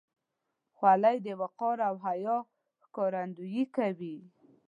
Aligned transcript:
خولۍ 0.75 1.17
د 1.25 1.27
وقار 1.41 1.77
او 1.89 1.95
حیا 2.05 2.37
ښکارندویي 2.85 3.63
کوي. 3.75 4.17